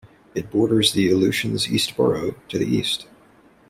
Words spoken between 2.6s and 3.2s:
east.